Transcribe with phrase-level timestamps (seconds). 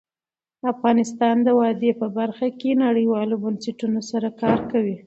[0.73, 4.97] افغانستان د وادي په برخه کې نړیوالو بنسټونو سره کار کوي.